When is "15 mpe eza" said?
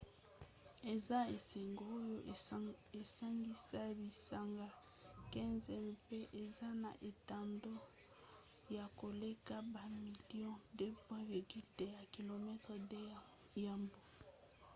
5.31-6.67